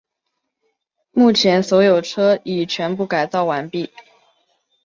[1.11, 3.91] 目前所有车已全部改造完毕。